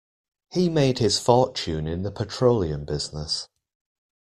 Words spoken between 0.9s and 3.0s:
his fortune in the petroleum